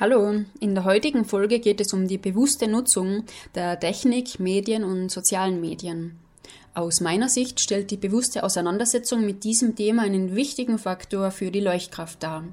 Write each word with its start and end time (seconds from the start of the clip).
Hallo, 0.00 0.42
in 0.58 0.74
der 0.74 0.84
heutigen 0.84 1.26
Folge 1.26 1.60
geht 1.60 1.78
es 1.78 1.92
um 1.92 2.08
die 2.08 2.16
bewusste 2.16 2.66
Nutzung 2.66 3.24
der 3.54 3.78
Technik, 3.78 4.40
Medien 4.40 4.84
und 4.84 5.10
sozialen 5.10 5.60
Medien. 5.60 6.18
Aus 6.72 7.02
meiner 7.02 7.28
Sicht 7.28 7.60
stellt 7.60 7.90
die 7.90 7.98
bewusste 7.98 8.42
Auseinandersetzung 8.42 9.26
mit 9.26 9.44
diesem 9.44 9.76
Thema 9.76 10.04
einen 10.04 10.34
wichtigen 10.34 10.78
Faktor 10.78 11.30
für 11.30 11.50
die 11.50 11.60
Leuchtkraft 11.60 12.22
dar. 12.22 12.44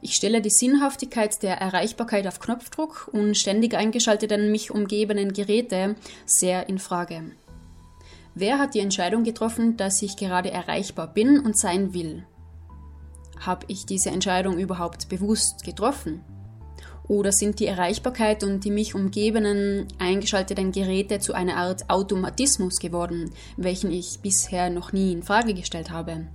Ich 0.00 0.14
stelle 0.14 0.40
die 0.40 0.48
Sinnhaftigkeit 0.48 1.42
der 1.42 1.58
Erreichbarkeit 1.58 2.26
auf 2.26 2.40
Knopfdruck 2.40 3.10
und 3.12 3.36
ständig 3.36 3.74
eingeschalteten 3.74 4.50
mich 4.50 4.70
umgebenden 4.70 5.34
Geräte 5.34 5.94
sehr 6.24 6.70
in 6.70 6.78
Frage. 6.78 7.32
Wer 8.34 8.58
hat 8.58 8.72
die 8.72 8.80
Entscheidung 8.80 9.24
getroffen, 9.24 9.76
dass 9.76 10.00
ich 10.00 10.16
gerade 10.16 10.50
erreichbar 10.50 11.12
bin 11.12 11.38
und 11.38 11.58
sein 11.58 11.92
will? 11.92 12.24
Habe 13.40 13.66
ich 13.68 13.84
diese 13.84 14.08
Entscheidung 14.08 14.58
überhaupt 14.58 15.10
bewusst 15.10 15.62
getroffen? 15.62 16.24
Oder 17.08 17.30
sind 17.30 17.60
die 17.60 17.66
Erreichbarkeit 17.66 18.42
und 18.42 18.64
die 18.64 18.70
mich 18.70 18.94
umgebenden 18.94 19.86
eingeschalteten 19.98 20.72
Geräte 20.72 21.20
zu 21.20 21.34
einer 21.34 21.56
Art 21.56 21.88
Automatismus 21.88 22.78
geworden, 22.78 23.30
welchen 23.56 23.92
ich 23.92 24.18
bisher 24.22 24.70
noch 24.70 24.92
nie 24.92 25.12
in 25.12 25.22
Frage 25.22 25.54
gestellt 25.54 25.90
habe? 25.90 26.26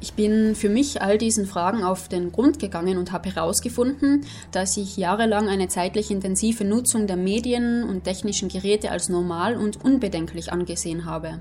Ich 0.00 0.12
bin 0.12 0.54
für 0.54 0.68
mich 0.68 1.02
all 1.02 1.18
diesen 1.18 1.44
Fragen 1.44 1.82
auf 1.82 2.08
den 2.08 2.30
Grund 2.30 2.60
gegangen 2.60 2.98
und 2.98 3.10
habe 3.10 3.34
herausgefunden, 3.34 4.24
dass 4.52 4.76
ich 4.76 4.96
jahrelang 4.96 5.48
eine 5.48 5.66
zeitlich 5.66 6.12
intensive 6.12 6.64
Nutzung 6.64 7.08
der 7.08 7.16
Medien 7.16 7.82
und 7.82 8.04
technischen 8.04 8.48
Geräte 8.48 8.92
als 8.92 9.08
normal 9.08 9.56
und 9.56 9.84
unbedenklich 9.84 10.52
angesehen 10.52 11.04
habe. 11.04 11.40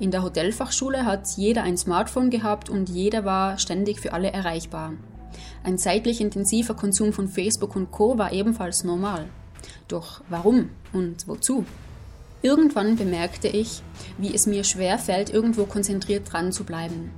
In 0.00 0.10
der 0.10 0.24
Hotelfachschule 0.24 1.04
hat 1.04 1.28
jeder 1.36 1.62
ein 1.62 1.76
Smartphone 1.76 2.30
gehabt 2.30 2.70
und 2.70 2.88
jeder 2.88 3.24
war 3.24 3.58
ständig 3.58 4.00
für 4.00 4.14
alle 4.14 4.32
erreichbar. 4.32 4.94
Ein 5.62 5.78
zeitlich 5.78 6.20
intensiver 6.20 6.74
Konsum 6.74 7.12
von 7.12 7.28
Facebook 7.28 7.76
und 7.76 7.90
Co 7.90 8.18
war 8.18 8.32
ebenfalls 8.32 8.84
normal. 8.84 9.26
Doch 9.88 10.22
warum 10.28 10.70
und 10.92 11.26
wozu? 11.28 11.64
Irgendwann 12.42 12.96
bemerkte 12.96 13.48
ich, 13.48 13.82
wie 14.16 14.34
es 14.34 14.46
mir 14.46 14.64
schwer 14.64 14.98
fällt, 14.98 15.30
irgendwo 15.30 15.64
konzentriert 15.64 16.32
dran 16.32 16.52
zu 16.52 16.64
bleiben. 16.64 17.10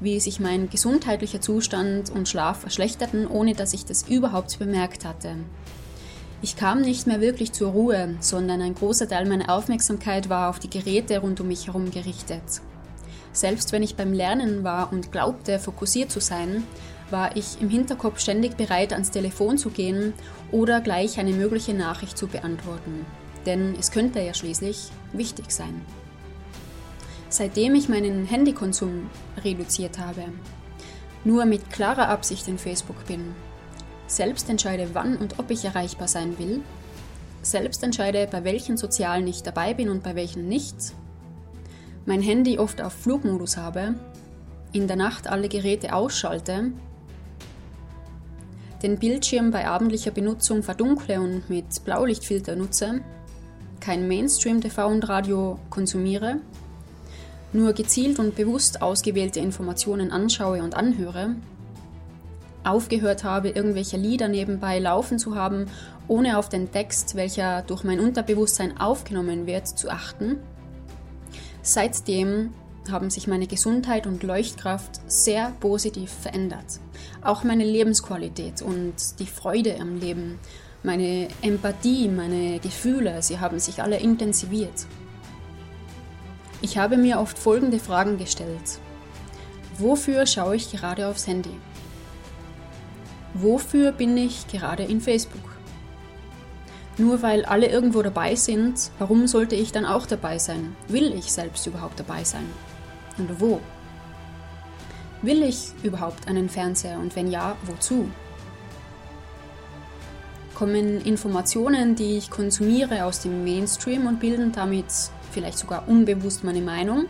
Wie 0.00 0.18
sich 0.18 0.40
mein 0.40 0.68
gesundheitlicher 0.68 1.40
Zustand 1.40 2.10
und 2.10 2.28
Schlaf 2.28 2.60
verschlechterten, 2.60 3.26
ohne 3.26 3.54
dass 3.54 3.74
ich 3.74 3.84
das 3.84 4.08
überhaupt 4.08 4.58
bemerkt 4.58 5.04
hatte. 5.04 5.36
Ich 6.42 6.56
kam 6.56 6.82
nicht 6.82 7.06
mehr 7.06 7.20
wirklich 7.20 7.52
zur 7.52 7.70
Ruhe, 7.70 8.16
sondern 8.20 8.60
ein 8.60 8.74
großer 8.74 9.08
Teil 9.08 9.26
meiner 9.26 9.54
Aufmerksamkeit 9.54 10.28
war 10.28 10.50
auf 10.50 10.58
die 10.58 10.70
Geräte 10.70 11.18
rund 11.18 11.40
um 11.40 11.48
mich 11.48 11.68
herum 11.68 11.90
gerichtet. 11.90 12.42
Selbst 13.32 13.72
wenn 13.72 13.82
ich 13.82 13.96
beim 13.96 14.12
Lernen 14.12 14.64
war 14.64 14.92
und 14.92 15.12
glaubte, 15.12 15.58
fokussiert 15.58 16.10
zu 16.10 16.20
sein, 16.20 16.64
war 17.10 17.36
ich 17.36 17.60
im 17.60 17.68
Hinterkopf 17.68 18.20
ständig 18.20 18.56
bereit, 18.56 18.92
ans 18.92 19.10
Telefon 19.10 19.58
zu 19.58 19.70
gehen 19.70 20.12
oder 20.50 20.80
gleich 20.80 21.18
eine 21.18 21.32
mögliche 21.32 21.74
Nachricht 21.74 22.18
zu 22.18 22.26
beantworten. 22.26 23.06
Denn 23.44 23.76
es 23.78 23.90
könnte 23.90 24.20
ja 24.20 24.34
schließlich 24.34 24.90
wichtig 25.12 25.50
sein. 25.50 25.82
Seitdem 27.28 27.74
ich 27.74 27.88
meinen 27.88 28.26
Handykonsum 28.26 29.10
reduziert 29.44 29.98
habe, 29.98 30.24
nur 31.24 31.44
mit 31.44 31.70
klarer 31.70 32.08
Absicht 32.08 32.48
in 32.48 32.58
Facebook 32.58 33.06
bin, 33.06 33.34
selbst 34.06 34.48
entscheide, 34.48 34.90
wann 34.92 35.16
und 35.16 35.38
ob 35.38 35.50
ich 35.50 35.64
erreichbar 35.64 36.08
sein 36.08 36.38
will, 36.38 36.60
selbst 37.42 37.82
entscheide, 37.82 38.28
bei 38.30 38.44
welchen 38.44 38.76
Sozialen 38.76 39.26
ich 39.26 39.42
dabei 39.42 39.74
bin 39.74 39.88
und 39.88 40.02
bei 40.02 40.14
welchen 40.14 40.48
nicht, 40.48 40.94
mein 42.04 42.22
Handy 42.22 42.58
oft 42.58 42.80
auf 42.80 42.92
Flugmodus 42.92 43.56
habe, 43.56 43.94
in 44.72 44.86
der 44.86 44.96
Nacht 44.96 45.28
alle 45.28 45.48
Geräte 45.48 45.94
ausschalte 45.94 46.72
den 48.82 48.98
Bildschirm 48.98 49.50
bei 49.50 49.66
abendlicher 49.66 50.10
Benutzung 50.10 50.62
verdunkle 50.62 51.20
und 51.20 51.48
mit 51.48 51.84
Blaulichtfilter 51.84 52.56
nutze, 52.56 53.00
kein 53.80 54.08
Mainstream-TV 54.08 54.86
und 54.86 55.08
Radio 55.08 55.58
konsumiere, 55.70 56.36
nur 57.52 57.72
gezielt 57.72 58.18
und 58.18 58.34
bewusst 58.34 58.82
ausgewählte 58.82 59.40
Informationen 59.40 60.12
anschaue 60.12 60.62
und 60.62 60.74
anhöre, 60.74 61.36
aufgehört 62.64 63.24
habe, 63.24 63.50
irgendwelche 63.50 63.96
Lieder 63.96 64.28
nebenbei 64.28 64.78
laufen 64.78 65.18
zu 65.18 65.36
haben, 65.36 65.66
ohne 66.08 66.38
auf 66.38 66.48
den 66.48 66.70
Text, 66.70 67.14
welcher 67.14 67.62
durch 67.62 67.84
mein 67.84 68.00
Unterbewusstsein 68.00 68.78
aufgenommen 68.78 69.46
wird, 69.46 69.66
zu 69.66 69.90
achten. 69.90 70.38
Seitdem 71.62 72.52
haben 72.90 73.10
sich 73.10 73.26
meine 73.26 73.46
Gesundheit 73.46 74.06
und 74.06 74.22
Leuchtkraft 74.22 75.00
sehr 75.06 75.52
positiv 75.60 76.10
verändert. 76.10 76.80
Auch 77.22 77.44
meine 77.44 77.64
Lebensqualität 77.64 78.62
und 78.62 78.94
die 79.18 79.26
Freude 79.26 79.80
am 79.80 79.98
Leben, 79.98 80.38
meine 80.82 81.28
Empathie, 81.42 82.08
meine 82.08 82.58
Gefühle, 82.60 83.22
sie 83.22 83.40
haben 83.40 83.58
sich 83.58 83.82
alle 83.82 83.98
intensiviert. 83.98 84.86
Ich 86.62 86.78
habe 86.78 86.96
mir 86.96 87.20
oft 87.20 87.38
folgende 87.38 87.78
Fragen 87.78 88.18
gestellt. 88.18 88.78
Wofür 89.78 90.26
schaue 90.26 90.56
ich 90.56 90.70
gerade 90.70 91.06
aufs 91.06 91.26
Handy? 91.26 91.50
Wofür 93.34 93.92
bin 93.92 94.16
ich 94.16 94.46
gerade 94.48 94.84
in 94.84 95.00
Facebook? 95.00 95.56
Nur 96.98 97.20
weil 97.20 97.44
alle 97.44 97.66
irgendwo 97.66 98.00
dabei 98.00 98.34
sind, 98.36 98.90
warum 98.98 99.26
sollte 99.26 99.54
ich 99.54 99.70
dann 99.70 99.84
auch 99.84 100.06
dabei 100.06 100.38
sein? 100.38 100.74
Will 100.88 101.12
ich 101.12 101.30
selbst 101.30 101.66
überhaupt 101.66 102.00
dabei 102.00 102.24
sein? 102.24 102.46
Und 103.18 103.40
wo? 103.40 103.60
Will 105.22 105.42
ich 105.42 105.70
überhaupt 105.82 106.28
einen 106.28 106.48
Fernseher 106.48 106.98
und 106.98 107.16
wenn 107.16 107.30
ja, 107.30 107.56
wozu? 107.64 108.08
Kommen 110.54 111.00
Informationen, 111.02 111.94
die 111.94 112.16
ich 112.16 112.30
konsumiere, 112.30 113.04
aus 113.04 113.20
dem 113.20 113.44
Mainstream 113.44 114.06
und 114.06 114.20
bilden 114.20 114.52
damit 114.52 114.86
vielleicht 115.30 115.58
sogar 115.58 115.88
unbewusst 115.88 116.44
meine 116.44 116.62
Meinung? 116.62 117.06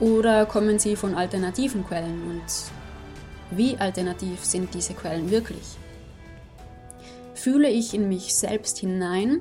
Oder 0.00 0.46
kommen 0.46 0.78
sie 0.78 0.94
von 0.94 1.14
alternativen 1.14 1.84
Quellen 1.84 2.22
und 2.30 2.42
wie 3.50 3.76
alternativ 3.78 4.44
sind 4.44 4.74
diese 4.74 4.94
Quellen 4.94 5.30
wirklich? 5.30 5.76
Fühle 7.34 7.68
ich 7.68 7.94
in 7.94 8.08
mich 8.08 8.34
selbst 8.34 8.78
hinein 8.78 9.40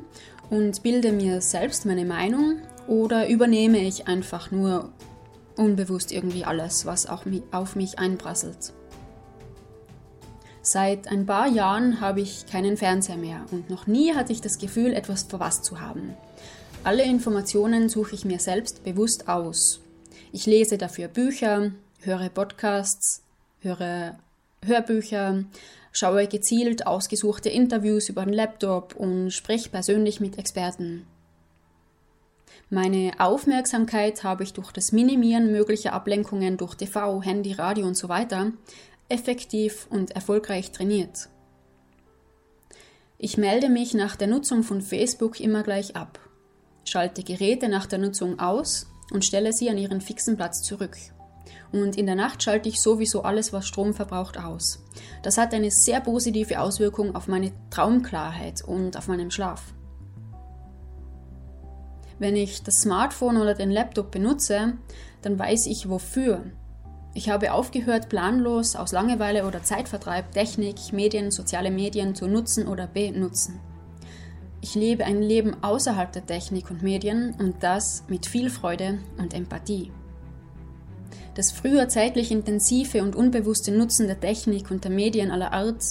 und 0.50 0.81
bilde 0.81 1.12
mir 1.12 1.41
selbst 1.41 1.85
meine 1.85 2.06
Meinung 2.06 2.62
oder 2.88 3.28
übernehme 3.28 3.79
ich 3.79 4.08
einfach 4.08 4.50
nur 4.50 4.91
unbewusst 5.57 6.12
irgendwie 6.12 6.45
alles, 6.45 6.85
was 6.85 7.07
auch 7.07 7.23
auf 7.51 7.75
mich 7.75 8.00
einprasselt. 8.00 8.73
Seit 10.62 11.07
ein 11.07 11.25
paar 11.25 11.47
Jahren 11.47 12.01
habe 12.01 12.19
ich 12.19 12.45
keinen 12.45 12.75
Fernseher 12.75 13.16
mehr 13.16 13.45
und 13.51 13.69
noch 13.69 13.88
nie 13.88 14.13
hatte 14.13 14.34
ich 14.34 14.41
das 14.41 14.57
Gefühl, 14.57 14.94
etwas 14.94 15.23
verpasst 15.23 15.63
zu 15.63 15.79
haben. 15.79 16.16
Alle 16.84 17.03
Informationen 17.03 17.90
suche 17.90 18.16
ich 18.16 18.25
mir 18.25 18.40
selbst 18.40 18.84
bewusst 18.84 19.29
aus. 19.29 19.79
Ich 20.31 20.46
lese 20.46 20.78
dafür 20.78 21.07
Bücher, 21.07 21.72
höre 22.01 22.29
Podcasts, 22.29 23.23
höre 23.62 24.19
Hörbücher, 24.66 25.46
schaue 25.91 26.28
gezielt 26.28 26.85
ausgesuchte 26.85 27.50
Interviews 27.50 28.09
über 28.09 28.25
den 28.25 28.34
Laptop 28.34 28.96
und 28.96 29.31
spreche 29.31 29.69
persönlich 29.69 30.19
mit 30.19 30.38
Experten. 30.38 31.06
Meine 32.69 33.13
Aufmerksamkeit 33.19 34.24
habe 34.24 34.44
ich 34.44 34.53
durch 34.53 34.72
das 34.72 34.91
Minimieren 34.91 35.52
möglicher 35.52 35.94
Ablenkungen 35.94 36.58
durch 36.58 36.75
TV, 36.75 37.22
Handy, 37.22 37.53
Radio 37.53 37.88
und 37.88 37.96
so 37.96 38.09
weiter 38.09 38.52
effektiv 39.09 39.88
und 39.90 40.12
erfolgreich 40.12 40.72
trainiert. 40.72 41.30
Ich 43.18 43.38
melde 43.38 43.69
mich 43.69 43.94
nach 43.94 44.16
der 44.16 44.28
Nutzung 44.28 44.63
von 44.63 44.81
Facebook 44.81 45.40
immer 45.40 45.63
gleich 45.63 45.96
ab, 45.96 46.19
schalte 46.84 47.24
Geräte 47.24 47.68
nach 47.69 47.85
der 47.85 48.00
Nutzung 48.00 48.40
aus 48.40 48.88
und 49.12 49.25
stelle 49.25 49.53
sie 49.53 49.69
an 49.69 49.78
ihren 49.78 50.02
fixen 50.02 50.38
Platz 50.38 50.62
zurück. 50.62 50.97
Und 51.72 51.97
in 51.97 52.06
der 52.06 52.16
Nacht 52.16 52.44
schalte 52.44 52.69
ich 52.69 52.81
sowieso 52.81 53.24
alles, 53.24 53.52
was 53.52 53.68
Strom 53.68 53.94
verbraucht, 53.94 54.38
aus. 54.38 54.84
Das 55.24 55.38
hat 55.38 55.53
eine 55.53 55.72
sehr 55.72 56.00
positive 56.00 56.59
Auswirkung 56.59 57.16
auf 57.16 57.28
meine 57.28 57.52
Traumklarheit 57.72 58.64
und 58.64 58.96
auf 58.96 59.08
meinen 59.08 59.32
Schlaf. 59.32 59.73
Wenn 62.19 62.35
ich 62.35 62.64
das 62.64 62.75
Smartphone 62.75 63.37
oder 63.37 63.53
den 63.53 63.72
Laptop 63.72 64.11
benutze, 64.11 64.73
dann 65.22 65.37
weiß 65.37 65.67
ich 65.67 65.90
wofür. 65.90 66.43
Ich 67.14 67.29
habe 67.29 67.52
aufgehört, 67.52 68.09
planlos 68.09 68.75
aus 68.75 68.91
Langeweile 68.91 69.46
oder 69.46 69.64
Zeitvertreib 69.64 70.31
Technik, 70.31 70.93
Medien, 70.93 71.31
soziale 71.31 71.72
Medien 71.72 72.16
zu 72.16 72.28
nutzen 72.28 72.67
oder 72.67 72.87
benutzen. 72.87 73.59
Ich 74.61 74.75
lebe 74.75 75.05
ein 75.05 75.22
Leben 75.22 75.55
außerhalb 75.64 76.11
der 76.11 76.25
Technik 76.25 76.69
und 76.69 76.84
Medien 76.84 77.35
und 77.40 77.55
das 77.61 78.03
mit 78.08 78.25
viel 78.25 78.49
Freude 78.49 78.99
und 79.17 79.34
Empathie. 79.34 79.91
Das 81.35 81.52
früher 81.52 81.87
zeitlich 81.87 82.31
intensive 82.31 83.03
und 83.03 83.16
unbewusste 83.16 83.72
Nutzen 83.72 84.08
der 84.08 84.20
Technik 84.20 84.72
und 84.72 84.84
der 84.84 84.91
Medien 84.91 85.29
aller 85.29 85.53
Art 85.53 85.84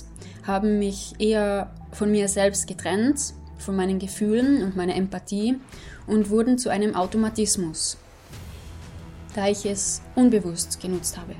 haben 0.45 0.81
mich 0.81 1.15
eher 1.21 1.73
von 1.93 2.11
mir 2.11 2.29
selbst 2.29 2.67
getrennt, 2.67 3.35
von 3.59 3.77
meinen 3.77 3.99
Gefühlen 3.99 4.63
und 4.63 4.77
meiner 4.77 4.95
Empathie 4.95 5.59
und 6.07 6.31
wurden 6.31 6.59
zu 6.59 6.71
einem 6.71 6.95
Automatismus, 6.95 7.97
da 9.35 9.49
ich 9.49 9.67
es 9.67 10.03
unbewusst 10.15 10.81
genutzt 10.81 11.19
habe. 11.19 11.35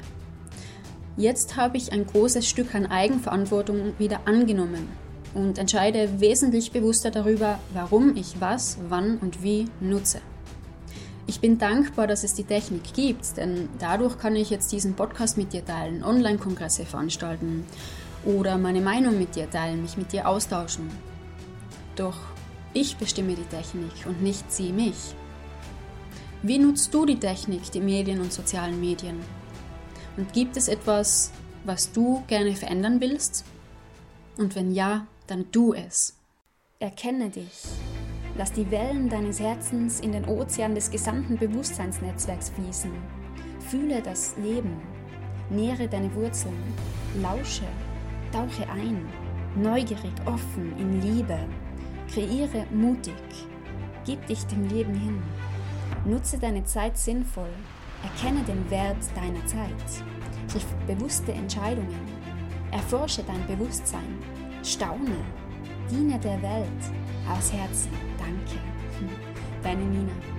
Jetzt 1.17 1.57
habe 1.57 1.79
ich 1.79 1.93
ein 1.93 2.07
großes 2.07 2.47
Stück 2.47 2.75
an 2.75 2.87
Eigenverantwortung 2.87 3.95
wieder 3.99 4.21
angenommen 4.27 4.89
und 5.33 5.59
entscheide 5.59 6.21
wesentlich 6.21 6.73
bewusster 6.73 7.11
darüber, 7.11 7.59
warum 7.73 8.17
ich 8.17 8.41
was, 8.41 8.79
wann 8.89 9.19
und 9.19 9.43
wie 9.43 9.67
nutze. 9.81 10.21
Ich 11.29 11.41
bin 11.41 11.59
dankbar, 11.59 12.07
dass 12.07 12.23
es 12.23 12.35
die 12.35 12.45
Technik 12.45 12.95
gibt, 12.95 13.37
denn 13.37 13.69
dadurch 13.79 14.19
kann 14.19 14.37
ich 14.37 14.51
jetzt 14.51 14.71
diesen 14.71 14.95
Podcast 14.95 15.37
mit 15.37 15.53
dir 15.53 15.65
teilen, 15.65 16.05
Online-Kongresse 16.05 16.87
veranstalten 16.87 17.65
oder 18.25 18.59
meine 18.59 18.81
Meinung 18.81 19.19
mit 19.19 19.35
dir 19.35 19.51
teilen, 19.51 19.83
mich 19.83 19.97
mit 19.97 20.13
dir 20.13 20.29
austauschen. 20.29 20.89
Doch 21.97 22.19
ich 22.73 22.97
bestimme 22.99 23.35
die 23.35 23.45
Technik 23.45 24.07
und 24.07 24.23
nicht 24.23 24.53
sie 24.53 24.71
mich. 24.71 25.15
Wie 26.43 26.59
nutzt 26.59 26.93
du 26.93 27.07
die 27.07 27.19
Technik, 27.19 27.71
die 27.73 27.81
Medien 27.81 28.21
und 28.21 28.33
sozialen 28.33 28.79
Medien? 28.79 29.19
Und 30.17 30.33
gibt 30.33 30.57
es 30.57 30.69
etwas, 30.69 31.33
was 31.65 31.91
du 31.93 32.23
gerne 32.27 32.55
verändern 32.55 33.01
willst? 33.01 33.45
Und 34.37 34.55
wenn 34.55 34.73
ja, 34.73 35.07
dann 35.27 35.51
tu 35.51 35.73
es. 35.73 36.15
Erkenne 36.79 37.31
dich. 37.31 37.65
Lass 38.37 38.53
die 38.53 38.71
Wellen 38.71 39.09
deines 39.09 39.41
Herzens 39.41 40.01
in 40.01 40.13
den 40.13 40.27
Ozean 40.27 40.75
des 40.75 40.91
gesamten 40.91 41.39
Bewusstseinsnetzwerks 41.39 42.51
fließen. 42.51 42.93
Fühle 43.71 44.03
das 44.03 44.37
Leben. 44.37 44.77
Nähre 45.49 45.89
deine 45.89 46.15
Wurzeln. 46.15 46.75
Lausche. 47.23 47.65
Tauche 48.33 48.69
ein. 48.71 49.09
Neugierig, 49.57 50.13
offen, 50.27 50.79
in 50.79 51.01
Liebe. 51.01 51.39
Kreiere 52.13 52.67
mutig. 52.71 53.15
Gib 54.05 54.27
dich 54.27 54.47
dem 54.47 54.69
Leben 54.69 54.95
hin. 54.95 55.23
Nutze 56.05 56.39
deine 56.39 56.65
Zeit 56.65 56.97
sinnvoll. 56.97 57.51
Erkenne 58.03 58.43
den 58.45 58.71
Wert 58.71 58.97
deiner 59.15 59.45
Zeit. 59.47 60.05
Triff 60.49 60.67
bewusste 60.87 61.33
Entscheidungen. 61.33 61.99
Erforsche 62.71 63.23
dein 63.25 63.47
Bewusstsein. 63.47 64.19
Staune. 64.63 65.25
Diene 65.91 66.19
der 66.19 66.41
Welt. 66.43 66.83
Aus 67.29 67.53
Herzen. 67.53 67.91
Danke. 68.19 68.61
Deine 69.63 69.85
Nina. 69.85 70.36